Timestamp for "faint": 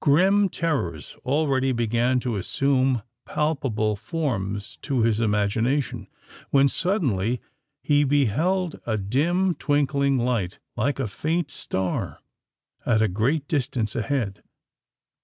11.06-11.52